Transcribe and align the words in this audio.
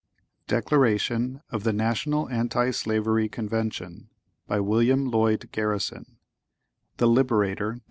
Declaration 0.47 1.43
of 1.51 1.61
the 1.63 1.71
National 1.71 2.27
Anti 2.27 2.71
Slavery 2.71 3.29
Convention 3.29 4.09
(1833). 4.47 4.55
By 4.55 4.59
William 4.59 5.05
Lloyd 5.11 5.51
Garrison 5.51 6.05
in 6.07 6.17
THE 6.97 7.07
LIBERATOR 7.07 7.71
Vol. 7.73 7.79